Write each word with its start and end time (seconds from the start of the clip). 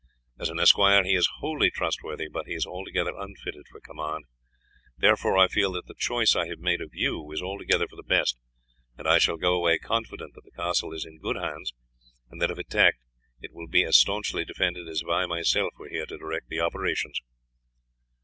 As 0.39 0.49
an 0.49 0.59
esquire 0.59 1.03
he 1.03 1.13
is 1.13 1.29
wholly 1.41 1.69
trustworthy, 1.69 2.27
but 2.27 2.47
he 2.47 2.55
is 2.55 2.65
altogether 2.65 3.11
unfitted 3.15 3.67
for 3.69 3.79
command, 3.79 4.25
therefore 4.97 5.37
I 5.37 5.47
feel 5.47 5.71
that 5.73 5.85
the 5.85 5.93
choice 5.95 6.35
I 6.35 6.47
have 6.47 6.57
made 6.57 6.81
of 6.81 6.95
you 6.95 7.31
is 7.31 7.39
altogether 7.43 7.87
for 7.87 7.97
the 7.97 8.01
best, 8.01 8.39
and 8.97 9.07
I 9.07 9.19
shall 9.19 9.37
go 9.37 9.53
away 9.53 9.77
confident 9.77 10.33
that 10.33 10.43
the 10.43 10.59
castle 10.59 10.91
is 10.91 11.05
in 11.05 11.19
good 11.19 11.35
hands, 11.37 11.75
and 12.31 12.41
that 12.41 12.49
if 12.49 12.57
attacked 12.57 13.03
it 13.43 13.53
will 13.53 13.67
be 13.67 13.83
as 13.83 13.95
staunchly 13.95 14.43
defended 14.43 14.87
as 14.87 15.03
if 15.03 15.07
I 15.07 15.27
myself 15.27 15.71
were 15.77 15.87
here 15.89 16.07
to 16.07 16.17
direct 16.17 16.47
the 16.49 16.61
operations." 16.61 17.21